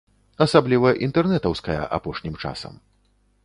[0.45, 2.73] Асабліва інтэрнэтаўская апошнім часам.